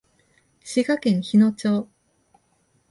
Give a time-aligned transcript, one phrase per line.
[0.63, 1.87] 滋賀県日野町